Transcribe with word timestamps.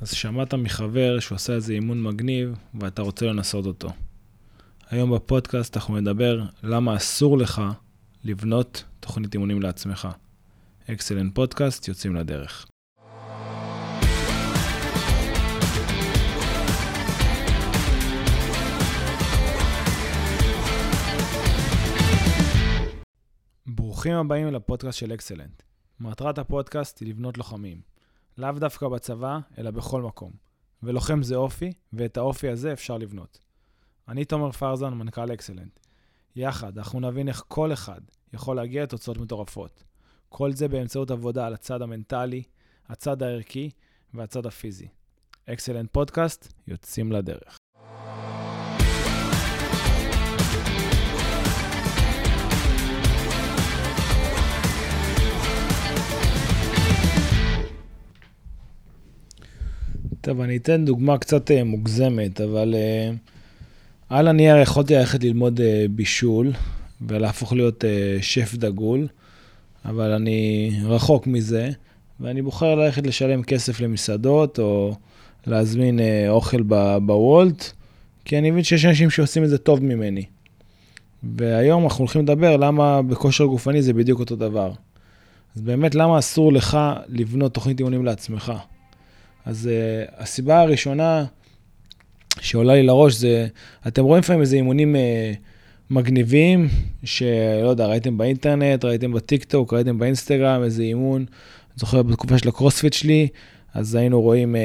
אז 0.00 0.10
שמעת 0.10 0.54
מחבר 0.54 1.20
שהוא 1.20 1.36
עושה 1.36 1.52
איזה 1.52 1.72
אימון 1.72 2.02
מגניב 2.02 2.54
ואתה 2.80 3.02
רוצה 3.02 3.26
לנסות 3.26 3.66
אותו. 3.66 3.88
היום 4.90 5.14
בפודקאסט 5.14 5.76
אנחנו 5.76 6.00
נדבר 6.00 6.44
למה 6.62 6.96
אסור 6.96 7.38
לך 7.38 7.62
לבנות 8.24 8.84
תוכנית 9.00 9.34
אימונים 9.34 9.62
לעצמך. 9.62 10.08
אקסלנט 10.90 11.34
פודקאסט, 11.34 11.88
יוצאים 11.88 12.14
לדרך. 12.16 12.66
ברוכים 23.66 24.12
הבאים 24.12 24.52
לפודקאסט 24.52 24.98
של 24.98 25.14
אקסלנט. 25.14 25.62
מטרת 26.00 26.38
הפודקאסט 26.38 27.00
היא 27.00 27.08
לבנות 27.08 27.38
לוחמים. 27.38 27.87
לאו 28.38 28.52
דווקא 28.52 28.88
בצבא, 28.88 29.38
אלא 29.58 29.70
בכל 29.70 30.02
מקום. 30.02 30.32
ולוחם 30.82 31.22
זה 31.22 31.36
אופי, 31.36 31.72
ואת 31.92 32.16
האופי 32.16 32.48
הזה 32.48 32.72
אפשר 32.72 32.98
לבנות. 32.98 33.38
אני 34.08 34.24
תומר 34.24 34.52
פרזן, 34.52 34.94
מנכ"ל 34.94 35.32
אקסלנט. 35.32 35.80
יחד, 36.36 36.78
אנחנו 36.78 37.00
נבין 37.00 37.28
איך 37.28 37.44
כל 37.48 37.72
אחד 37.72 38.00
יכול 38.32 38.56
להגיע 38.56 38.82
לתוצאות 38.82 39.18
מטורפות. 39.18 39.84
כל 40.28 40.52
זה 40.52 40.68
באמצעות 40.68 41.10
עבודה 41.10 41.46
על 41.46 41.54
הצד 41.54 41.82
המנטלי, 41.82 42.42
הצד 42.88 43.22
הערכי 43.22 43.70
והצד 44.14 44.46
הפיזי. 44.46 44.88
אקסלנט 45.46 45.92
פודקאסט, 45.92 46.52
יוצאים 46.66 47.12
לדרך. 47.12 47.58
טוב, 60.28 60.40
אני 60.40 60.56
אתן 60.56 60.84
דוגמה 60.84 61.18
קצת 61.18 61.50
אה, 61.50 61.64
מוגזמת, 61.64 62.40
אבל 62.40 62.74
אה, 62.74 63.10
על 64.08 64.28
הנייר 64.28 64.56
יכולתי 64.56 64.94
ללכת 64.94 65.24
ללמוד 65.24 65.60
אה, 65.60 65.86
בישול 65.90 66.52
ולהפוך 67.00 67.52
להיות 67.52 67.84
שף 68.20 68.54
דגול, 68.54 69.06
אבל 69.84 70.10
אני 70.10 70.70
רחוק 70.84 71.26
מזה, 71.26 71.70
ואני 72.20 72.42
בוחר 72.42 72.74
ללכת 72.74 73.06
לשלם 73.06 73.42
כסף 73.42 73.80
למסעדות 73.80 74.58
או 74.58 74.94
להזמין 75.46 76.00
אוכל 76.28 76.62
בוולט, 77.06 77.72
כי 78.24 78.38
אני 78.38 78.50
מבין 78.50 78.64
שיש 78.64 78.84
אנשים 78.84 79.10
שעושים 79.10 79.44
את 79.44 79.48
זה 79.48 79.58
טוב 79.58 79.84
ממני. 79.84 80.24
והיום 81.22 81.84
אנחנו 81.84 82.02
הולכים 82.02 82.22
לדבר 82.22 82.56
למה 82.56 83.02
בכושר 83.02 83.44
גופני 83.44 83.82
זה 83.82 83.92
בדיוק 83.92 84.20
אותו 84.20 84.36
דבר. 84.36 84.72
אז 85.56 85.62
באמת, 85.62 85.94
למה 85.94 86.18
אסור 86.18 86.52
לך 86.52 86.78
לבנות 87.08 87.54
תוכנית 87.54 87.78
אימונים 87.78 88.04
לעצמך? 88.04 88.52
אז 89.48 89.70
אה, 89.70 90.14
הסיבה 90.22 90.60
הראשונה 90.60 91.24
שעולה 92.40 92.74
לי 92.74 92.82
לראש 92.82 93.14
זה, 93.14 93.46
אתם 93.86 94.04
רואים 94.04 94.20
לפעמים 94.20 94.40
איזה 94.40 94.56
אימונים 94.56 94.96
אה, 94.96 95.36
מגניבים, 95.90 96.68
שלא 97.04 97.68
יודע, 97.68 97.86
ראיתם 97.86 98.18
באינטרנט, 98.18 98.84
ראיתם 98.84 99.12
בטיקטוק, 99.12 99.72
ראיתם 99.72 99.98
באינסטגרם, 99.98 100.62
איזה 100.62 100.82
אימון. 100.82 101.24
זוכר 101.76 102.02
בתקופה 102.02 102.38
של 102.38 102.48
הקרוספיט 102.48 102.92
שלי, 102.92 103.28
אז 103.74 103.94
היינו 103.94 104.20
רואים 104.20 104.54
אה, 104.54 104.58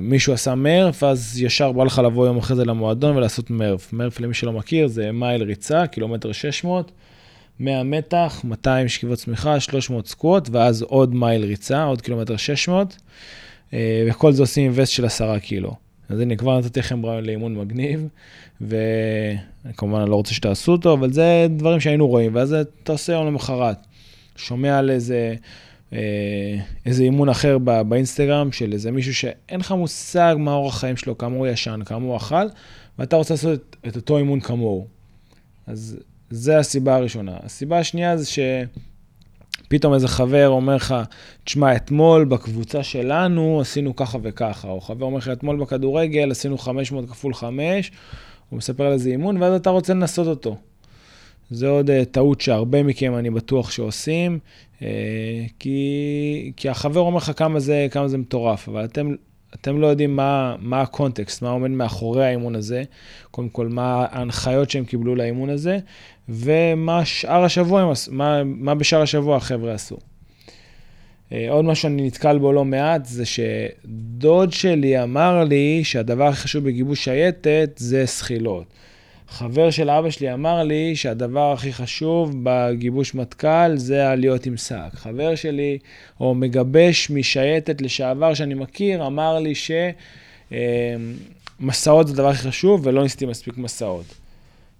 מישהו 0.00 0.32
עשה 0.32 0.54
Murph, 0.54 1.02
אז 1.02 1.42
ישר 1.42 1.72
בא 1.72 1.84
לך 1.84 1.98
לבוא 1.98 2.26
יום 2.26 2.38
אחרי 2.38 2.56
זה 2.56 2.64
למועדון 2.64 3.16
ולעשות 3.16 3.50
Murph. 3.50 3.92
Murph, 3.92 4.20
למי 4.20 4.34
שלא 4.34 4.52
מכיר, 4.52 4.88
זה 4.88 5.12
מייל 5.12 5.42
ריצה, 5.42 5.86
קילומטר 5.86 6.32
600, 6.32 6.92
100 7.60 7.82
מתח, 7.82 8.40
200 8.44 8.88
שכיבות 8.88 9.18
צמיחה, 9.18 9.60
300 9.60 10.06
סקווט, 10.06 10.48
ואז 10.52 10.82
עוד 10.82 11.14
מייל 11.14 11.44
ריצה, 11.44 11.84
עוד 11.84 12.02
קילומטר 12.02 12.36
600. 12.36 12.96
אה, 13.72 14.06
וכל 14.10 14.32
זה 14.32 14.42
עושים 14.42 14.66
עם 14.66 14.72
וסט 14.74 14.92
של 14.92 15.04
עשרה 15.04 15.40
קילו. 15.40 15.74
אז 16.08 16.20
הנה, 16.20 16.36
כבר 16.36 16.58
נתתי 16.58 16.80
לכם 16.80 17.06
רעיון 17.06 17.24
לאימון 17.24 17.54
מגניב, 17.54 18.08
וכמובן 18.60 20.00
אני 20.00 20.10
לא 20.10 20.16
רוצה 20.16 20.34
שתעשו 20.34 20.72
אותו, 20.72 20.92
אבל 20.92 21.12
זה 21.12 21.46
דברים 21.56 21.80
שהיינו 21.80 22.08
רואים, 22.08 22.34
ואז 22.34 22.52
אתה 22.52 22.92
עושה 22.92 23.12
יום 23.12 23.26
למחרת. 23.26 23.76
שומע 24.36 24.78
על 24.78 24.90
איזה, 24.90 25.34
אה, 25.92 26.58
איזה 26.86 27.02
אימון 27.02 27.28
אחר 27.28 27.58
בא, 27.58 27.82
באינסטגרם 27.82 28.52
של 28.52 28.72
איזה 28.72 28.90
מישהו 28.90 29.14
שאין 29.14 29.60
לך 29.60 29.72
מושג 29.72 30.36
מה 30.38 30.52
אורח 30.52 30.76
החיים 30.76 30.96
שלו, 30.96 31.18
כמה 31.18 31.36
הוא 31.36 31.46
ישן, 31.46 31.80
כמה 31.84 32.04
הוא 32.04 32.16
אכל, 32.16 32.46
ואתה 32.98 33.16
רוצה 33.16 33.34
לעשות 33.34 33.60
את, 33.60 33.76
את 33.88 33.96
אותו 33.96 34.18
אימון 34.18 34.40
כמוהו. 34.40 34.86
אז 35.66 35.98
זה 36.30 36.58
הסיבה 36.58 36.96
הראשונה. 36.96 37.36
הסיבה 37.42 37.78
השנייה 37.78 38.16
זה 38.16 38.26
ש... 38.26 38.38
פתאום 39.68 39.94
איזה 39.94 40.08
חבר 40.08 40.48
אומר 40.48 40.76
לך, 40.76 40.94
תשמע, 41.44 41.76
אתמול 41.76 42.24
בקבוצה 42.24 42.82
שלנו 42.82 43.60
עשינו 43.60 43.96
ככה 43.96 44.18
וככה, 44.22 44.68
או 44.68 44.80
חבר 44.80 45.04
אומר 45.04 45.18
לך, 45.18 45.28
אתמול 45.28 45.56
בכדורגל 45.56 46.30
עשינו 46.30 46.58
500 46.58 47.08
כפול 47.10 47.34
5, 47.34 47.90
הוא 48.48 48.56
מספר 48.56 48.84
על 48.84 48.92
איזה 48.92 49.10
אימון, 49.10 49.42
ואז 49.42 49.54
אתה 49.54 49.70
רוצה 49.70 49.94
לנסות 49.94 50.26
אותו. 50.26 50.56
זה 51.50 51.68
עוד 51.68 51.90
uh, 51.90 52.04
טעות 52.10 52.40
שהרבה 52.40 52.82
מכם, 52.82 53.14
אני 53.14 53.30
בטוח, 53.30 53.70
שעושים, 53.70 54.38
uh, 54.78 54.82
כי, 55.58 56.52
כי 56.56 56.68
החבר 56.68 57.00
אומר 57.00 57.16
לך 57.16 57.32
כמה 57.36 57.60
זה, 57.60 57.86
כמה 57.90 58.08
זה 58.08 58.18
מטורף, 58.18 58.68
אבל 58.68 58.84
אתם, 58.84 59.14
אתם 59.54 59.80
לא 59.80 59.86
יודעים 59.86 60.16
מה, 60.16 60.56
מה 60.58 60.80
הקונטקסט, 60.80 61.42
מה 61.42 61.50
עומד 61.50 61.70
מאחורי 61.70 62.26
האימון 62.26 62.54
הזה, 62.54 62.82
קודם 63.30 63.48
כל, 63.48 63.68
מה 63.68 64.06
ההנחיות 64.10 64.70
שהם 64.70 64.84
קיבלו 64.84 65.14
לאימון 65.14 65.50
הזה, 65.50 65.78
ומה 66.28 67.04
שאר 67.04 67.44
השבוע, 67.44 67.92
מה, 68.10 68.44
מה 68.44 68.74
בשאר 68.74 69.02
השבוע 69.02 69.36
החבר'ה 69.36 69.74
עשו. 69.74 69.96
אה, 71.32 71.46
עוד 71.50 71.64
משהו 71.64 71.82
שאני 71.82 72.06
נתקל 72.06 72.38
בו 72.38 72.52
לא 72.52 72.64
מעט, 72.64 73.04
זה 73.04 73.24
שדוד 73.26 74.52
שלי 74.52 75.02
אמר 75.02 75.44
לי 75.44 75.80
שהדבר 75.84 76.24
הכי 76.24 76.40
חשוב 76.40 76.64
בגיבוש 76.64 77.04
שייטת 77.04 77.70
זה 77.76 78.04
זחילות. 78.04 78.64
חבר 79.30 79.70
של 79.70 79.90
אבא 79.90 80.10
שלי 80.10 80.32
אמר 80.32 80.62
לי 80.62 80.96
שהדבר 80.96 81.52
הכי 81.52 81.72
חשוב 81.72 82.32
בגיבוש 82.42 83.14
מטכ"ל 83.14 83.76
זה 83.76 84.10
עליות 84.10 84.46
עם 84.46 84.56
שק. 84.56 84.94
חבר 84.94 85.34
שלי, 85.34 85.78
או 86.20 86.34
מגבש 86.34 87.10
משייטת 87.10 87.80
לשעבר 87.80 88.34
שאני 88.34 88.54
מכיר, 88.54 89.06
אמר 89.06 89.38
לי 89.38 89.54
שמסעות 89.54 89.96
אה, 92.06 92.12
זה 92.12 92.14
הדבר 92.14 92.28
הכי 92.28 92.48
חשוב 92.48 92.80
ולא 92.84 93.02
ניסיתי 93.02 93.26
מספיק 93.26 93.58
מסעות. 93.58 94.14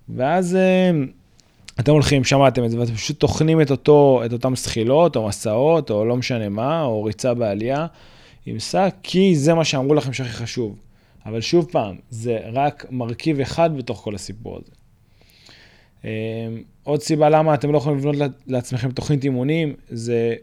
ואז 0.08 0.56
אה, 0.56 0.90
אתם 1.80 1.92
הולכים, 1.92 2.24
שמעתם 2.24 2.64
את 2.64 2.70
זה, 2.70 2.80
ואתם 2.80 2.94
פשוט 2.94 3.18
טוחנים 3.18 3.60
את, 3.60 3.70
אותו, 3.70 4.22
את 4.26 4.32
אותם 4.32 4.56
זחילות, 4.56 5.16
או 5.16 5.28
מסעות, 5.28 5.90
או 5.90 6.04
לא 6.04 6.16
משנה 6.16 6.48
מה, 6.48 6.82
או 6.82 7.04
ריצה 7.04 7.34
בעלייה 7.34 7.86
עם 8.46 8.58
שק, 8.58 8.94
כי 9.02 9.36
זה 9.36 9.54
מה 9.54 9.64
שאמרו 9.64 9.94
לכם 9.94 10.12
שהכי 10.12 10.32
חשוב. 10.32 10.76
אבל 11.28 11.40
שוב 11.40 11.68
פעם, 11.70 11.96
זה 12.10 12.38
רק 12.52 12.86
מרכיב 12.90 13.40
אחד 13.40 13.76
בתוך 13.76 13.98
כל 13.98 14.14
הסיפור 14.14 14.56
הזה. 14.56 14.72
אמ, 16.04 16.08
עוד 16.82 17.02
סיבה 17.02 17.28
למה 17.28 17.54
אתם 17.54 17.72
לא 17.72 17.78
יכולים 17.78 17.98
לבנות 17.98 18.16
לעצמכם 18.46 18.90
תוכנית 18.90 19.24
אימונים, 19.24 19.74
זה, 19.88 20.34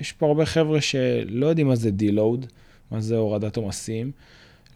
יש 0.00 0.12
פה 0.12 0.26
הרבה 0.26 0.46
חבר'ה 0.46 0.80
שלא 0.80 1.46
יודעים 1.46 1.66
מה 1.66 1.76
זה 1.76 1.90
deload, 1.98 2.46
מה 2.90 3.00
זה 3.00 3.16
הורדת 3.16 3.56
עומסים. 3.56 4.10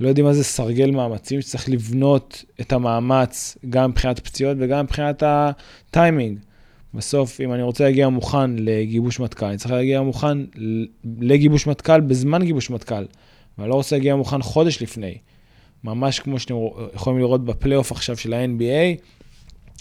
לא 0.01 0.09
יודעים 0.09 0.27
מה 0.27 0.33
זה 0.33 0.45
סרגל 0.45 0.91
מאמצים, 0.91 1.41
שצריך 1.41 1.69
לבנות 1.69 2.45
את 2.61 2.73
המאמץ 2.73 3.59
גם 3.71 3.91
מבחינת 3.91 4.19
פציעות 4.19 4.57
וגם 4.61 4.85
מבחינת 4.85 5.23
הטיימינג. 5.27 6.39
בסוף, 6.95 7.41
אם 7.41 7.53
אני 7.53 7.63
רוצה 7.63 7.85
להגיע 7.85 8.09
מוכן 8.09 8.51
לגיבוש 8.57 9.21
מטכ"ל, 9.21 9.47
אני 9.47 9.57
צריך 9.57 9.71
להגיע 9.71 10.03
מוכן 10.03 10.39
לגיבוש 11.21 11.67
מטכ"ל 11.67 12.01
בזמן 12.01 12.45
גיבוש 12.45 12.71
מטכ"ל, 12.71 13.05
ואני 13.59 13.71
לא 13.71 13.75
רוצה 13.75 13.97
להגיע 13.97 14.17
מוכן 14.17 14.43
חודש 14.43 14.83
לפני. 14.83 15.19
ממש 15.85 16.21
כמו 16.21 16.39
שאתם 16.39 16.55
יכולים 16.95 17.19
לראות 17.19 17.45
בפלייאוף 17.45 17.93
עכשיו 17.93 18.17
של 18.17 18.33
ה-NBA, 18.33 19.01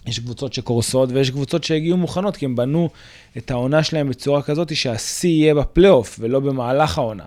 יש 0.05 0.19
קבוצות 0.19 0.53
שקורסות 0.53 1.09
ויש 1.11 1.29
קבוצות 1.29 1.63
שהגיעו 1.63 1.97
מוכנות, 1.97 2.37
כי 2.37 2.45
הם 2.45 2.55
בנו 2.55 2.89
את 3.37 3.51
העונה 3.51 3.83
שלהם 3.83 4.09
בצורה 4.09 4.41
כזאת 4.41 4.75
שהשיא 4.75 5.29
יהיה 5.29 5.55
בפלייאוף 5.55 6.17
ולא 6.19 6.39
במהלך 6.39 6.97
העונה. 6.97 7.25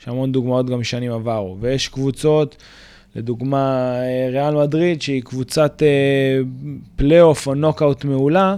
יש 0.00 0.08
המון 0.08 0.32
דוגמאות 0.32 0.70
גם 0.70 0.80
משנים 0.80 1.12
עברו. 1.12 1.56
ויש 1.60 1.88
קבוצות, 1.88 2.56
לדוגמה 3.16 3.92
ריאל 4.30 4.54
מדריד, 4.54 5.02
שהיא 5.02 5.22
קבוצת 5.22 5.82
אה, 5.82 6.38
פלייאוף 6.96 7.46
או 7.46 7.54
נוקאוט 7.54 8.04
מעולה, 8.04 8.56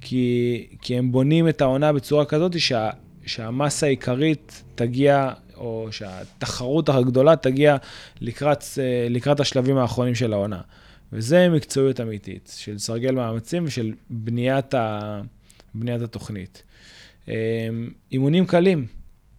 כי, 0.00 0.66
כי 0.82 0.98
הם 0.98 1.12
בונים 1.12 1.48
את 1.48 1.60
העונה 1.60 1.92
בצורה 1.92 2.24
כזאת 2.24 2.60
שה, 2.60 2.90
שהמסה 3.26 3.86
העיקרית 3.86 4.62
תגיע, 4.74 5.30
או 5.56 5.88
שהתחרות 5.90 6.88
הגדולה 6.88 7.36
תגיע 7.36 7.76
לקראת, 8.20 8.64
אה, 8.78 9.06
לקראת 9.10 9.40
השלבים 9.40 9.76
האחרונים 9.76 10.14
של 10.14 10.32
העונה. 10.32 10.60
וזה 11.12 11.48
מקצועיות 11.48 12.00
אמיתית, 12.00 12.52
של 12.56 12.78
סרגל 12.78 13.14
מאמצים 13.14 13.64
ושל 13.66 13.92
בניית, 14.10 14.74
ה, 14.74 15.20
בניית 15.74 16.02
התוכנית. 16.02 16.62
אה, 17.28 17.34
אימונים 18.12 18.46
קלים, 18.46 18.86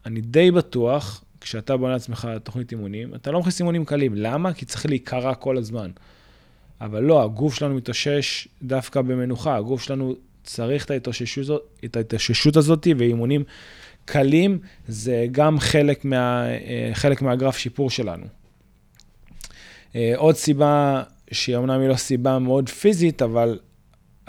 אני 0.05 0.21
די 0.21 0.51
בטוח 0.51 1.23
כשאתה 1.41 1.77
בונה 1.77 1.93
לעצמך 1.93 2.27
תוכנית 2.43 2.71
אימונים, 2.71 3.15
אתה 3.15 3.31
לא 3.31 3.39
מכניס 3.39 3.59
אימונים 3.59 3.85
קלים. 3.85 4.15
למה? 4.15 4.53
כי 4.53 4.65
צריך 4.65 4.85
להיקרע 4.85 5.35
כל 5.35 5.57
הזמן. 5.57 5.91
אבל 6.81 7.03
לא, 7.03 7.23
הגוף 7.23 7.55
שלנו 7.55 7.75
מתאושש 7.75 8.47
דווקא 8.61 9.01
במנוחה. 9.01 9.55
הגוף 9.55 9.81
שלנו 9.81 10.15
צריך 10.43 10.85
את 10.85 10.91
ההתאוששות, 10.91 11.79
את 11.85 11.95
ההתאוששות 11.95 12.55
הזאת 12.55 12.87
ואימונים 12.97 13.43
קלים, 14.05 14.59
זה 14.87 15.25
גם 15.31 15.59
חלק, 15.59 16.05
מה, 16.05 16.45
חלק 16.93 17.21
מהגרף 17.21 17.57
שיפור 17.57 17.89
שלנו. 17.89 18.25
עוד 20.15 20.35
סיבה, 20.35 21.03
שהיא 21.31 21.57
אמנם 21.57 21.79
היא 21.79 21.89
לא 21.89 21.95
סיבה 21.95 22.39
מאוד 22.39 22.69
פיזית, 22.69 23.21
אבל 23.21 23.59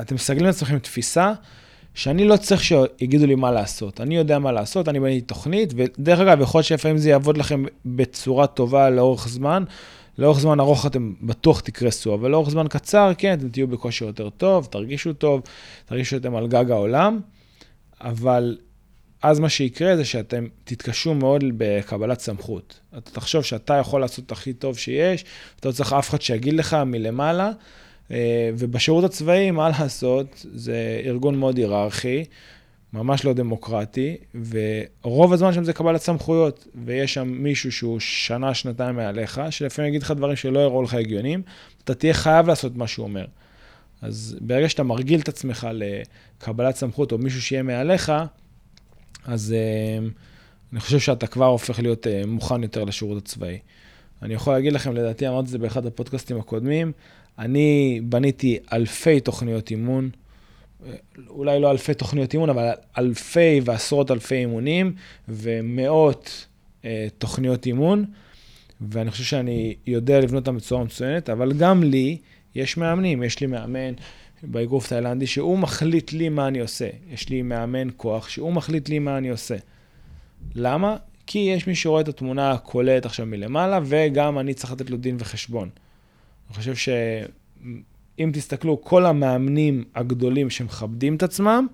אתם 0.00 0.14
מסגלים 0.14 0.46
לעצמכם 0.46 0.78
תפיסה 0.78 1.32
שאני 1.94 2.24
לא 2.24 2.36
צריך 2.36 2.64
שיגידו 2.64 3.26
לי 3.26 3.34
מה 3.34 3.52
לעשות. 3.52 4.00
אני 4.00 4.16
יודע 4.16 4.38
מה 4.38 4.52
לעשות, 4.52 4.88
אני 4.88 5.00
בניתי 5.00 5.20
תוכנית, 5.20 5.72
ודרך 5.76 6.18
אגב, 6.18 6.40
יכול 6.40 6.58
להיות 6.58 6.66
שלפעמים 6.66 6.98
זה 6.98 7.10
יעבוד 7.10 7.38
לכם 7.38 7.64
בצורה 7.86 8.46
טובה 8.46 8.90
לאורך 8.90 9.28
זמן. 9.28 9.64
לאורך 10.18 10.40
זמן 10.40 10.60
ארוך 10.60 10.86
אתם 10.86 11.12
בטוח 11.22 11.60
תקרסו, 11.60 12.14
אבל 12.14 12.30
לאורך 12.30 12.50
זמן 12.50 12.68
קצר, 12.68 13.12
כן, 13.18 13.38
אתם 13.38 13.48
תהיו 13.48 13.68
בכושר 13.68 14.06
יותר 14.06 14.30
טוב, 14.30 14.68
תרגישו 14.70 15.12
טוב, 15.12 15.42
תרגישו 15.86 16.10
שאתם 16.10 16.36
על 16.36 16.48
גג 16.48 16.70
העולם, 16.70 17.20
אבל 18.00 18.58
אז 19.28 19.38
מה 19.40 19.48
שיקרה 19.48 19.96
זה 19.96 20.04
שאתם 20.04 20.46
תתקשו 20.64 21.14
מאוד 21.14 21.44
בקבלת 21.56 22.20
סמכות. 22.20 22.80
אתה 22.98 23.10
תחשוב 23.10 23.44
שאתה 23.44 23.74
יכול 23.74 24.00
לעשות 24.00 24.32
הכי 24.32 24.52
טוב 24.52 24.78
שיש, 24.78 25.24
אתה 25.60 25.68
לא 25.68 25.72
צריך 25.72 25.92
אף 25.92 26.10
אחד 26.10 26.22
שיגיד 26.22 26.54
לך 26.54 26.76
מלמעלה, 26.86 27.52
אה, 28.10 28.50
ובשירות 28.58 29.04
הצבאי, 29.04 29.50
מה 29.50 29.68
לעשות, 29.68 30.46
זה 30.54 31.02
ארגון 31.04 31.38
מאוד 31.38 31.56
היררכי, 31.56 32.24
ממש 32.92 33.24
לא 33.24 33.32
דמוקרטי, 33.32 34.16
ורוב 35.04 35.32
הזמן 35.32 35.52
שם 35.52 35.64
זה 35.64 35.72
קבלת 35.72 36.00
סמכויות, 36.00 36.68
ויש 36.84 37.14
שם 37.14 37.28
מישהו 37.28 37.72
שהוא 37.72 38.00
שנה, 38.00 38.54
שנתיים 38.54 38.96
מעליך, 38.96 39.40
שלפעמים 39.50 39.88
יגיד 39.88 40.02
לך 40.02 40.10
דברים 40.10 40.36
שלא 40.36 40.58
יראו 40.58 40.82
לך 40.82 40.94
הגיונים, 40.94 41.42
אתה 41.84 41.94
תהיה 41.94 42.14
חייב 42.14 42.46
לעשות 42.46 42.76
מה 42.76 42.86
שהוא 42.86 43.04
אומר. 43.04 43.24
אז 44.02 44.36
ברגע 44.40 44.68
שאתה 44.68 44.82
מרגיל 44.82 45.20
את 45.20 45.28
עצמך 45.28 45.68
לקבלת 45.72 46.76
סמכות, 46.76 47.12
או 47.12 47.18
מישהו 47.18 47.42
שיהיה 47.42 47.62
מעליך, 47.62 48.12
אז 49.26 49.54
uh, 49.54 50.04
אני 50.72 50.80
חושב 50.80 50.98
שאתה 50.98 51.26
כבר 51.26 51.46
הופך 51.46 51.80
להיות 51.80 52.06
uh, 52.06 52.26
מוכן 52.26 52.62
יותר 52.62 52.84
לשירות 52.84 53.18
הצבאי. 53.18 53.58
אני 54.22 54.34
יכול 54.34 54.52
להגיד 54.52 54.72
לכם, 54.72 54.92
לדעתי 54.94 55.28
אמרתי 55.28 55.44
את 55.44 55.50
זה 55.50 55.58
באחד 55.58 55.86
הפודקאסטים 55.86 56.40
הקודמים, 56.40 56.92
אני 57.38 58.00
בניתי 58.04 58.58
אלפי 58.72 59.20
תוכניות 59.20 59.70
אימון, 59.70 60.10
אולי 61.28 61.60
לא 61.60 61.70
אלפי 61.70 61.94
תוכניות 61.94 62.34
אימון, 62.34 62.50
אבל 62.50 62.70
אלפי 62.98 63.60
ועשרות 63.64 64.10
אלפי 64.10 64.34
אימונים 64.34 64.94
ומאות 65.28 66.46
אה, 66.84 67.06
תוכניות 67.18 67.66
אימון, 67.66 68.04
ואני 68.80 69.10
חושב 69.10 69.24
שאני 69.24 69.74
יודע 69.86 70.20
לבנות 70.20 70.48
אותם 70.48 70.56
בצורה 70.56 70.84
מצוינת, 70.84 71.30
אבל 71.30 71.52
גם 71.52 71.82
לי 71.82 72.18
יש 72.54 72.76
מאמנים, 72.76 73.22
יש 73.22 73.40
לי 73.40 73.46
מאמן 73.46 73.92
באגרוף 74.46 74.88
תאילנדי 74.88 75.26
שהוא 75.26 75.58
מחליט 75.58 76.12
לי 76.12 76.28
מה 76.28 76.48
אני 76.48 76.60
עושה. 76.60 76.88
יש 77.10 77.28
לי 77.28 77.42
מאמן 77.42 77.88
כוח 77.96 78.28
שהוא 78.28 78.52
מחליט 78.52 78.88
לי 78.88 78.98
מה 78.98 79.18
אני 79.18 79.28
עושה. 79.28 79.56
למה? 80.54 80.96
כי 81.26 81.38
יש 81.38 81.66
מי 81.66 81.74
שרואה 81.74 82.00
את 82.00 82.08
התמונה 82.08 82.50
הכוללת 82.50 83.06
עכשיו 83.06 83.26
מלמעלה, 83.26 83.80
וגם 83.84 84.38
אני 84.38 84.54
צריך 84.54 84.72
לתת 84.72 84.90
לו 84.90 84.96
דין 84.96 85.16
וחשבון. 85.18 85.68
אני 86.48 86.56
חושב 86.56 86.74
שאם 86.74 88.30
תסתכלו, 88.32 88.80
כל 88.82 89.06
המאמנים 89.06 89.84
הגדולים 89.94 90.50
שמכבדים 90.50 91.16
את 91.16 91.22
עצמם, 91.22 91.66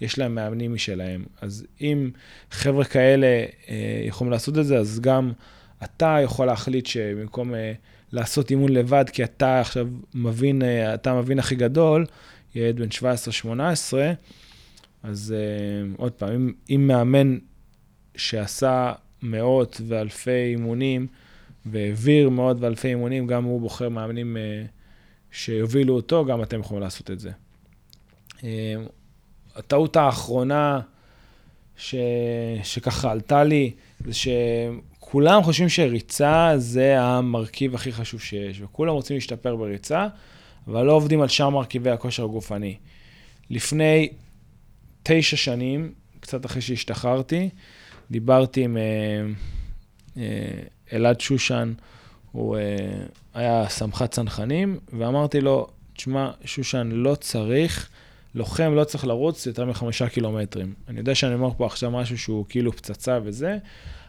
יש 0.00 0.18
להם 0.18 0.34
מאמנים 0.34 0.74
משלהם. 0.74 1.24
אז 1.40 1.66
אם 1.80 2.10
חבר'ה 2.50 2.84
כאלה 2.84 3.26
אה, 3.26 4.02
יכולים 4.06 4.30
לעשות 4.30 4.58
את 4.58 4.66
זה, 4.66 4.78
אז 4.78 5.00
גם 5.00 5.32
אתה 5.84 6.18
יכול 6.24 6.46
להחליט 6.46 6.86
שבמקום 6.86 7.54
אה, 7.54 7.72
לעשות 8.12 8.50
אימון 8.50 8.72
לבד, 8.72 9.04
כי 9.12 9.24
אתה 9.24 9.60
עכשיו 9.60 9.88
מבין, 10.14 10.62
אה, 10.62 10.94
אתה 10.94 11.10
המבין 11.10 11.38
הכי 11.38 11.54
גדול, 11.54 12.06
ילד 12.54 12.80
בן 12.80 12.88
17-18, 12.88 13.94
אז 15.02 15.34
אה, 15.36 15.94
עוד 15.96 16.12
פעם, 16.12 16.32
אם, 16.34 16.52
אם 16.70 16.86
מאמן 16.86 17.38
שעשה 18.16 18.92
מאות 19.22 19.80
ואלפי 19.88 20.30
אימונים, 20.30 21.06
והעביר 21.66 22.30
מאות 22.30 22.56
ואלפי 22.60 22.88
אימונים, 22.88 23.26
גם 23.26 23.44
הוא 23.44 23.60
בוחר 23.60 23.88
מאמנים 23.88 24.36
אה, 24.36 24.62
שיובילו 25.30 25.94
אותו, 25.94 26.24
גם 26.24 26.42
אתם 26.42 26.60
יכולים 26.60 26.82
לעשות 26.82 27.10
את 27.10 27.20
זה. 27.20 27.30
אה, 28.44 28.74
הטעות 29.56 29.96
האחרונה 29.96 30.80
ש... 31.76 31.94
שככה 32.62 33.10
עלתה 33.10 33.44
לי, 33.44 33.70
זה 34.04 34.20
שכולם 35.08 35.42
חושבים 35.42 35.68
שריצה 35.68 36.52
זה 36.56 37.00
המרכיב 37.00 37.74
הכי 37.74 37.92
חשוב 37.92 38.20
שיש, 38.20 38.60
וכולם 38.60 38.92
רוצים 38.94 39.16
להשתפר 39.16 39.56
בריצה, 39.56 40.06
אבל 40.66 40.82
לא 40.82 40.92
עובדים 40.92 41.20
על 41.20 41.28
שאר 41.28 41.50
מרכיבי 41.50 41.90
הכושר 41.90 42.24
הגופני. 42.24 42.76
לפני 43.50 44.08
תשע 45.02 45.36
שנים, 45.36 45.92
קצת 46.20 46.46
אחרי 46.46 46.62
שהשתחררתי, 46.62 47.48
דיברתי 48.10 48.64
עם... 48.64 48.76
אה, 50.16 50.22
אלעד 50.92 51.20
שושן, 51.20 51.72
הוא 52.32 52.56
uh, 52.56 52.60
היה 53.34 53.68
סמח"ט 53.68 54.10
צנחנים, 54.10 54.78
ואמרתי 54.92 55.40
לו, 55.40 55.66
תשמע, 55.92 56.30
שושן, 56.44 56.88
לא 56.92 57.14
צריך, 57.14 57.88
לוחם 58.34 58.74
לא 58.74 58.84
צריך 58.84 59.06
לרוץ 59.06 59.46
יותר 59.46 59.64
מחמישה 59.64 60.08
קילומטרים. 60.08 60.74
אני 60.88 60.98
יודע 60.98 61.14
שאני 61.14 61.34
אומר 61.34 61.50
פה 61.56 61.66
עכשיו 61.66 61.90
משהו 61.90 62.18
שהוא 62.18 62.44
כאילו 62.48 62.72
פצצה 62.72 63.18
וזה, 63.22 63.58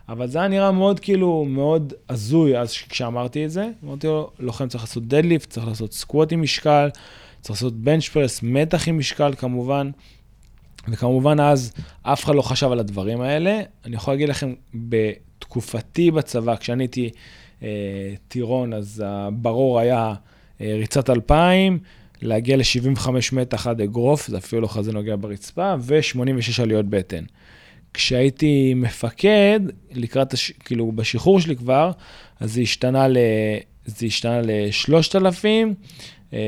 אבל 0.09 0.27
זה 0.27 0.39
היה 0.39 0.47
נראה 0.47 0.71
מאוד 0.71 0.99
כאילו, 0.99 1.45
מאוד 1.45 1.93
הזוי 2.09 2.57
אז 2.57 2.73
כשאמרתי 2.73 3.45
את 3.45 3.51
זה. 3.51 3.69
אמרתי 3.83 4.07
לו, 4.07 4.31
לוחם 4.39 4.67
צריך 4.67 4.83
לעשות 4.83 5.07
דדליפט, 5.07 5.49
צריך 5.49 5.67
לעשות 5.67 5.93
סקווט 5.93 6.31
עם 6.31 6.41
משקל, 6.41 6.89
צריך 7.41 7.55
לעשות 7.55 7.73
בנץ' 7.73 8.07
פרס, 8.07 8.39
מתח 8.43 8.87
עם 8.87 8.97
משקל 8.97 9.33
כמובן. 9.37 9.91
וכמובן 10.87 11.39
אז 11.39 11.73
אף 12.01 12.23
אחד 12.23 12.35
לא 12.35 12.41
חשב 12.41 12.71
על 12.71 12.79
הדברים 12.79 13.21
האלה. 13.21 13.61
אני 13.85 13.95
יכול 13.95 14.13
להגיד 14.13 14.29
לכם, 14.29 14.53
בתקופתי 14.73 16.11
בצבא, 16.11 16.55
כשאני 16.55 16.83
הייתי 16.83 17.09
אה, 17.63 17.67
טירון, 18.27 18.73
אז 18.73 19.03
הברור 19.05 19.79
היה 19.79 20.13
אה, 20.61 20.75
ריצת 20.79 21.09
2,000, 21.09 21.79
להגיע 22.21 22.57
ל-75 22.57 23.09
מתח 23.31 23.67
עד 23.67 23.81
אגרוף, 23.81 24.27
זה 24.27 24.37
אפילו 24.37 24.61
לא 24.61 24.67
חזה 24.67 24.91
נוגע 24.91 25.15
ברצפה, 25.19 25.75
ו-86 25.79 26.61
עליות 26.61 26.85
בטן. 26.85 27.23
כשהייתי 27.93 28.73
מפקד, 28.73 29.59
לקראת, 29.91 30.33
הש... 30.33 30.51
כאילו, 30.51 30.91
בשחרור 30.91 31.39
שלי 31.39 31.55
כבר, 31.55 31.91
אז 32.39 32.53
זה 32.53 32.61
השתנה 32.61 33.07
ל... 33.07 33.17
זה 33.85 34.05
השתנה 34.05 34.41
ל-3,000, 34.41 35.45
אה, 36.33 36.39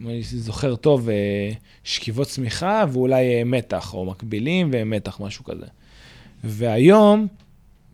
אם 0.00 0.08
אני 0.08 0.22
זוכר 0.22 0.76
טוב, 0.76 1.08
אה, 1.08 1.50
שכיבות 1.84 2.26
צמיחה 2.26 2.84
ואולי 2.92 3.38
אה, 3.38 3.44
מתח, 3.44 3.94
או 3.94 4.04
מקבילים 4.04 4.70
ומתח, 4.72 5.20
משהו 5.20 5.44
כזה. 5.44 5.66
והיום, 6.44 7.26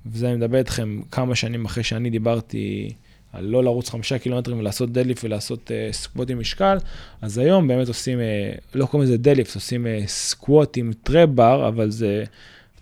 וזה 0.06 0.28
אני 0.28 0.36
מדבר 0.36 0.58
איתכם 0.58 1.00
כמה 1.10 1.34
שנים 1.34 1.64
אחרי 1.64 1.84
שאני 1.84 2.10
דיברתי 2.10 2.92
על 3.32 3.44
לא 3.44 3.64
לרוץ 3.64 3.88
חמישה 3.88 4.18
קילומטרים 4.18 4.58
ולעשות 4.58 4.92
deadlift 4.92 5.24
ולעשות 5.24 5.70
אה, 5.70 5.92
squat 5.92 6.30
עם 6.30 6.40
משקל, 6.40 6.78
אז 7.22 7.38
היום 7.38 7.68
באמת 7.68 7.88
עושים, 7.88 8.18
אה, 8.18 8.60
לא 8.74 8.86
קוראים 8.86 9.08
לזה 9.08 9.18
deadlift, 9.18 9.54
עושים 9.54 9.86
אה, 9.86 10.08
squat 10.08 10.76
עם 10.76 10.90
trap 11.02 11.35
bar, 11.35 11.68
אבל 11.68 11.90
זה 11.90 12.24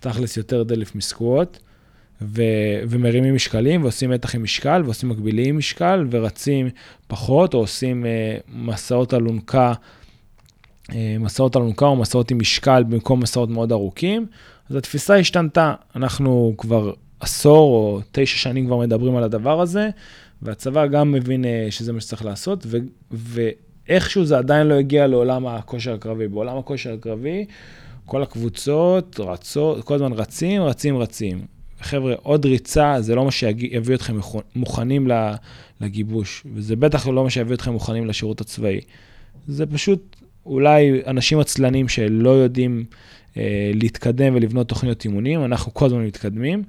תכלס 0.00 0.36
יותר 0.36 0.62
deadlift 0.62 0.94
מ 0.94 1.03
squat, 1.03 1.58
ו- 2.22 2.42
ומרימים 2.88 3.34
משקלים 3.34 3.82
ועושים 3.82 4.10
מתח 4.10 4.34
עם 4.34 4.42
משקל 4.42 4.82
ועושים 4.84 5.08
מקבילים 5.08 5.48
עם 5.48 5.58
משקל 5.58 6.06
ורצים 6.10 6.68
פחות, 7.06 7.54
או 7.54 7.58
עושים 7.58 8.04
אה, 8.04 8.50
מסעות 8.54 9.14
אלונקה, 9.14 9.72
uh, 10.90 10.94
מסעות 11.20 11.56
אלונקה 11.56 11.86
או 11.86 11.96
מסעות 11.96 12.30
עם 12.30 12.38
משקל 12.38 12.82
במקום 12.82 13.20
מסעות 13.20 13.50
מאוד 13.50 13.72
ארוכים. 13.72 14.26
אז 14.70 14.76
התפיסה 14.76 15.16
השתנתה, 15.16 15.74
אנחנו 15.96 16.54
כבר 16.58 16.92
עשור 17.20 17.70
או 17.74 18.00
תשע 18.12 18.36
שנים 18.36 18.66
כבר 18.66 18.76
מדברים 18.76 19.16
על 19.16 19.22
הדבר 19.22 19.60
הזה, 19.60 19.88
והצבא 20.42 20.86
גם 20.86 21.12
מבין 21.12 21.44
אה, 21.44 21.66
שזה 21.70 21.92
מה 21.92 22.00
שצריך 22.00 22.24
לעשות, 22.24 22.66
ו, 22.66 22.76
ואיכשהו 23.10 24.24
זה 24.24 24.38
עדיין 24.38 24.66
לא 24.66 24.74
הגיע 24.74 25.06
לעולם 25.06 25.46
הכושר 25.46 25.94
הקרבי. 25.94 26.28
בעולם 26.28 26.58
הכושר 26.58 26.92
הקרבי, 26.92 27.44
כל 28.08 28.22
הקבוצות 28.22 29.20
רצות, 29.20 29.84
כל 29.84 29.94
הזמן 29.94 30.12
רצים, 30.12 30.62
רצים, 30.62 30.96
רצים. 30.96 31.40
חבר'ה, 31.80 32.14
עוד 32.22 32.46
ריצה 32.46 32.96
זה 33.00 33.14
לא 33.14 33.24
מה 33.24 33.30
שיביא 33.30 33.94
אתכם 33.94 34.16
מוכנים 34.56 35.08
לגיבוש, 35.80 36.44
וזה 36.54 36.76
בטח 36.76 37.06
לא 37.06 37.24
מה 37.24 37.30
שיביא 37.30 37.54
אתכם 37.54 37.72
מוכנים 37.72 38.06
לשירות 38.06 38.40
הצבאי. 38.40 38.80
זה 39.48 39.66
פשוט 39.66 40.16
אולי 40.46 41.00
אנשים 41.06 41.38
עצלנים 41.38 41.88
שלא 41.88 42.30
יודעים 42.30 42.84
אה, 43.36 43.70
להתקדם 43.74 44.34
ולבנות 44.34 44.68
תוכניות 44.68 45.04
אימונים, 45.04 45.44
אנחנו 45.44 45.74
כל 45.74 45.86
הזמן 45.86 46.04
מתקדמים, 46.04 46.62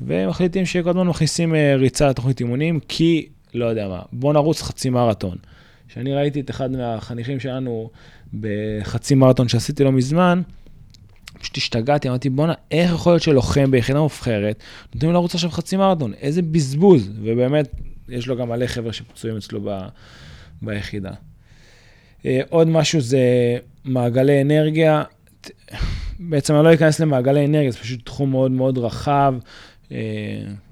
ומחליטים 0.00 0.66
שכל 0.66 0.90
הזמן 0.90 1.06
מכניסים 1.06 1.54
אה, 1.54 1.76
ריצה 1.76 2.08
לתוכנית 2.08 2.40
אימונים, 2.40 2.80
כי, 2.88 3.28
לא 3.54 3.64
יודע 3.64 3.88
מה, 3.88 4.02
בוא 4.12 4.32
נרוץ 4.32 4.62
חצי 4.62 4.90
מרתון. 4.90 5.36
כשאני 5.88 6.14
ראיתי 6.14 6.40
את 6.40 6.50
אחד 6.50 6.70
מהחניכים 6.70 7.40
שלנו 7.40 7.90
בחצי 8.40 9.14
מרתון 9.14 9.48
שעשיתי 9.48 9.84
לא 9.84 9.92
מזמן, 9.92 10.42
פשוט 11.40 11.56
השתגעתי, 11.56 12.08
אמרתי, 12.08 12.30
בואנה, 12.30 12.54
איך 12.70 12.92
יכול 12.92 13.12
להיות 13.12 13.22
שלוחם 13.22 13.70
ביחידה 13.70 14.00
מובחרת, 14.00 14.62
נותנים 14.94 15.12
לרוץ 15.12 15.34
עכשיו 15.34 15.50
חצי 15.50 15.76
מרתון, 15.76 16.12
איזה 16.20 16.42
בזבוז. 16.42 17.10
ובאמת, 17.22 17.68
יש 18.08 18.26
לו 18.26 18.36
גם 18.36 18.48
מלא 18.48 18.66
חבר'ה 18.66 18.92
שפצועים 18.92 19.36
אצלו 19.36 19.60
ב, 19.64 19.78
ביחידה. 20.62 21.12
אה, 22.26 22.40
עוד 22.48 22.68
משהו 22.68 23.00
זה 23.00 23.18
מעגלי 23.84 24.42
אנרגיה. 24.42 25.02
בעצם 26.18 26.54
אני 26.54 26.64
לא 26.64 26.74
אכנס 26.74 27.00
למעגלי 27.00 27.44
אנרגיה, 27.44 27.70
זה 27.70 27.78
פשוט 27.78 28.04
תחום 28.04 28.30
מאוד 28.30 28.50
מאוד 28.50 28.78
רחב, 28.78 29.34
אה, 29.92 29.98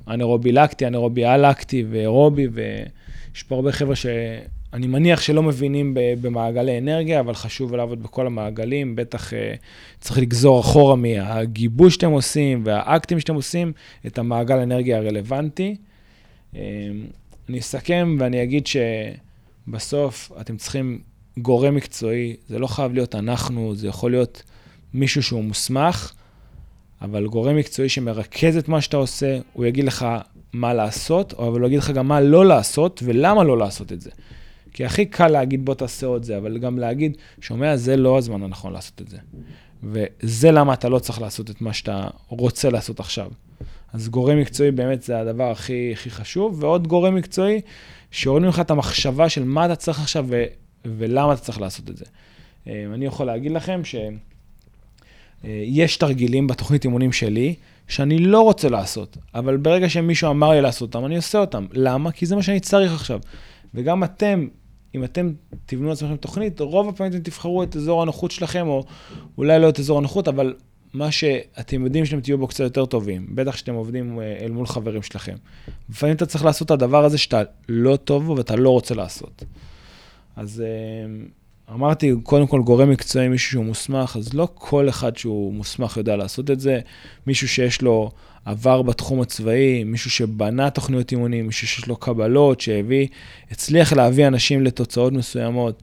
אנארובי 0.08 0.52
לקטי, 0.52 0.86
אנארובי 0.86 1.26
א-לקטי 1.26 1.84
ואירובי, 1.90 2.48
ויש 2.52 3.42
פה 3.42 3.54
הרבה 3.54 3.72
חבר'ה 3.72 3.96
שאני 4.74 4.86
מניח 4.86 5.20
שלא 5.20 5.42
מבינים 5.42 5.94
במעגלי 5.94 6.78
אנרגיה, 6.78 7.20
אבל 7.20 7.34
חשוב 7.34 7.74
לעבוד 7.74 8.02
בכל 8.02 8.26
המעגלים, 8.26 8.96
בטח 8.96 9.34
אה, 9.34 9.54
צריך 10.00 10.18
לגזור 10.18 10.60
אחורה 10.60 10.96
מהגיבוש 10.96 11.94
שאתם 11.94 12.10
עושים 12.10 12.62
והאקטים 12.64 13.20
שאתם 13.20 13.34
עושים, 13.34 13.72
את 14.06 14.18
המעגל 14.18 14.58
אנרגיה 14.58 14.98
הרלוונטי. 14.98 15.76
אני 17.48 17.58
אסכם 17.58 18.16
ואני 18.20 18.42
אגיד 18.42 18.66
שבסוף 18.66 20.32
אתם 20.40 20.56
צריכים 20.56 21.00
גורם 21.38 21.74
מקצועי, 21.74 22.36
זה 22.48 22.58
לא 22.58 22.66
חייב 22.66 22.94
להיות 22.94 23.14
אנחנו, 23.14 23.74
זה 23.74 23.88
יכול 23.88 24.10
להיות 24.10 24.42
מישהו 24.94 25.22
שהוא 25.22 25.44
מוסמך, 25.44 26.12
אבל 27.02 27.26
גורם 27.26 27.56
מקצועי 27.56 27.88
שמרכז 27.88 28.56
את 28.56 28.68
מה 28.68 28.80
שאתה 28.80 28.96
עושה, 28.96 29.38
הוא 29.52 29.64
יגיד 29.66 29.84
לך 29.84 30.06
מה 30.52 30.74
לעשות, 30.74 31.34
אבל 31.34 31.60
הוא 31.60 31.66
יגיד 31.66 31.78
לך 31.78 31.90
גם 31.90 32.08
מה 32.08 32.20
לא 32.20 32.46
לעשות 32.46 33.02
ולמה 33.04 33.44
לא 33.44 33.58
לעשות 33.58 33.92
את 33.92 34.00
זה. 34.00 34.10
כי 34.74 34.84
הכי 34.84 35.06
קל 35.06 35.28
להגיד 35.28 35.64
בוא 35.64 35.74
תעשה 35.74 36.06
עוד 36.06 36.22
זה, 36.22 36.36
אבל 36.36 36.58
גם 36.58 36.78
להגיד, 36.78 37.16
שומע, 37.40 37.76
זה 37.76 37.96
לא 37.96 38.18
הזמן 38.18 38.42
הנכון 38.42 38.72
לעשות 38.72 39.02
את 39.02 39.08
זה. 39.08 39.18
וזה 39.82 40.50
למה 40.50 40.74
אתה 40.74 40.88
לא 40.88 40.98
צריך 40.98 41.20
לעשות 41.20 41.50
את 41.50 41.60
מה 41.60 41.72
שאתה 41.72 42.08
רוצה 42.28 42.70
לעשות 42.70 43.00
עכשיו. 43.00 43.30
אז 43.92 44.08
גורם 44.08 44.40
מקצועי 44.40 44.70
באמת 44.70 45.02
זה 45.02 45.20
הדבר 45.20 45.50
הכי, 45.50 45.90
הכי 45.92 46.10
חשוב, 46.10 46.62
ועוד 46.62 46.88
גורם 46.88 47.14
מקצועי 47.14 47.60
שיורד 48.10 48.42
ממך 48.42 48.60
את 48.60 48.70
המחשבה 48.70 49.28
של 49.28 49.44
מה 49.44 49.66
אתה 49.66 49.76
צריך 49.76 50.00
עכשיו 50.00 50.26
ו, 50.28 50.44
ולמה 50.84 51.32
אתה 51.32 51.40
צריך 51.40 51.60
לעשות 51.60 51.90
את 51.90 51.96
זה. 51.96 52.04
אה, 52.66 52.84
אני 52.94 53.06
יכול 53.06 53.26
להגיד 53.26 53.52
לכם 53.52 53.82
שיש 55.44 55.96
תרגילים 55.96 56.46
בתוכנית 56.46 56.84
אימונים 56.84 57.12
שלי, 57.12 57.54
שאני 57.88 58.18
לא 58.18 58.40
רוצה 58.40 58.68
לעשות, 58.68 59.16
אבל 59.34 59.56
ברגע 59.56 59.88
שמישהו 59.88 60.30
אמר 60.30 60.50
לי 60.50 60.60
לעשות 60.60 60.94
אותם, 60.94 61.06
אני 61.06 61.16
עושה 61.16 61.38
אותם. 61.38 61.66
למה? 61.72 62.12
כי 62.12 62.26
זה 62.26 62.36
מה 62.36 62.42
שאני 62.42 62.60
צריך 62.60 62.94
עכשיו. 62.94 63.20
וגם 63.74 64.04
אתם, 64.04 64.46
אם 64.94 65.04
אתם 65.04 65.32
תבנו 65.66 65.88
לעצמכם 65.88 66.16
תוכנית, 66.16 66.60
רוב 66.60 66.88
הפעמים 66.88 67.12
אתם 67.12 67.22
תבחרו 67.22 67.62
את 67.62 67.76
אזור 67.76 68.02
הנוחות 68.02 68.30
שלכם, 68.30 68.66
או 68.66 68.84
אולי 69.38 69.58
לא 69.58 69.68
את 69.68 69.78
אזור 69.78 69.98
הנוחות, 69.98 70.28
אבל 70.28 70.54
מה 70.94 71.10
שאתם 71.10 71.84
יודעים 71.84 72.06
שאתם 72.06 72.20
תהיו 72.20 72.38
בו 72.38 72.46
קצת 72.46 72.64
יותר 72.64 72.86
טובים, 72.86 73.26
בטח 73.34 73.54
כשאתם 73.54 73.74
עובדים 73.74 74.20
אה, 74.20 74.36
אל 74.40 74.50
מול 74.50 74.66
חברים 74.66 75.02
שלכם. 75.02 75.34
לפעמים 75.90 76.16
אתה 76.16 76.26
צריך 76.26 76.44
לעשות 76.44 76.66
את 76.66 76.70
הדבר 76.70 77.04
הזה 77.04 77.18
שאתה 77.18 77.42
לא 77.68 77.96
טוב 77.96 78.26
בו 78.26 78.36
ואתה 78.36 78.56
לא 78.56 78.70
רוצה 78.70 78.94
לעשות. 78.94 79.44
אז 80.36 80.60
אה, 80.66 81.74
אמרתי, 81.74 82.12
קודם 82.22 82.46
כל 82.46 82.62
גורם 82.62 82.90
מקצועי, 82.90 83.28
מישהו 83.28 83.50
שהוא 83.50 83.64
מוסמך, 83.64 84.16
אז 84.16 84.34
לא 84.34 84.48
כל 84.54 84.88
אחד 84.88 85.16
שהוא 85.16 85.54
מוסמך 85.54 85.96
יודע 85.96 86.16
לעשות 86.16 86.50
את 86.50 86.60
זה. 86.60 86.80
מישהו 87.26 87.48
שיש 87.48 87.82
לו 87.82 88.10
עבר 88.44 88.82
בתחום 88.82 89.20
הצבאי, 89.20 89.84
מישהו 89.84 90.10
שבנה 90.10 90.70
תוכניות 90.70 91.12
אימונים, 91.12 91.46
מישהו 91.46 91.68
שיש 91.68 91.86
לו 91.86 91.96
קבלות, 91.96 92.60
שהביא, 92.60 93.06
הצליח 93.50 93.92
להביא 93.92 94.26
אנשים 94.26 94.64
לתוצאות 94.64 95.12
מסוימות. 95.12 95.82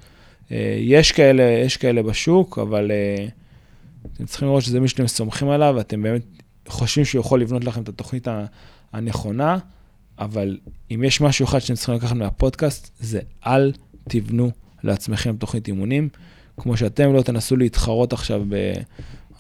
אה, 0.52 0.78
יש 0.80 1.12
כאלה, 1.12 1.44
יש 1.44 1.78
כאלה 1.78 2.04
בשוק, 2.04 2.58
אבל 2.58 2.92
אתם 4.16 4.26
צריכים 4.26 4.48
לראות 4.48 4.64
שזה 4.64 4.80
מישהו 4.80 4.98
שאתם 4.98 5.08
סומכים 5.08 5.50
עליו, 5.50 5.74
ואתם 5.78 6.02
באמת 6.02 6.22
חושבים 6.68 7.06
שהוא 7.06 7.20
יכול 7.20 7.42
לבנות 7.42 7.64
לכם 7.64 7.82
את 7.82 7.90
התוכנית 7.90 8.28
הנכונה, 8.94 9.58
אבל 10.20 10.58
אם 10.92 11.04
יש 11.04 11.22
משהו 11.22 11.46
אחד 11.46 11.60
שאתם 11.60 11.76
צריכים 11.76 11.96
לקחת 11.96 12.16
מהפודקאסט, 12.16 12.92
זה 13.00 13.20
אל 13.48 13.72
תבנו 14.10 14.52
לעצמכם 14.84 15.36
תוכנית 15.36 15.68
אימונים. 15.68 16.10
כמו 16.58 16.78
שאתם 16.78 17.14
לא 17.14 17.22
תנסו 17.22 17.56
להתחרות 17.56 18.14
עכשיו 18.14 18.44
ב... 18.50 18.74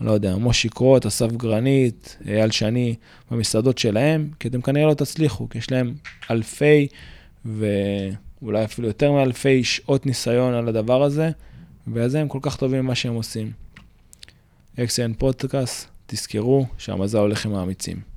לא 0.01 0.11
יודע, 0.11 0.35
מושי 0.35 0.69
קרוט, 0.69 1.05
אסף 1.05 1.31
גרנית, 1.31 2.17
אייל 2.27 2.51
שני, 2.51 2.95
במסעדות 3.31 3.77
שלהם, 3.77 4.29
כי 4.39 4.47
אתם 4.47 4.61
כנראה 4.61 4.87
לא 4.87 4.93
תצליחו, 4.93 5.49
כי 5.49 5.57
יש 5.57 5.71
להם 5.71 5.93
אלפי, 6.31 6.87
ואולי 7.45 8.63
אפילו 8.65 8.87
יותר 8.87 9.11
מאלפי 9.11 9.63
שעות 9.63 10.05
ניסיון 10.05 10.53
על 10.53 10.67
הדבר 10.67 11.03
הזה, 11.03 11.29
זה 12.05 12.21
הם 12.21 12.27
כל 12.27 12.39
כך 12.41 12.57
טובים 12.57 12.79
במה 12.79 12.95
שהם 12.95 13.13
עושים. 13.13 13.51
אקסיאן 14.79 15.13
פודקאסט, 15.13 15.87
תזכרו 16.05 16.65
שהמזל 16.77 17.17
הולך 17.17 17.45
עם 17.45 17.55
האמיצים. 17.55 18.10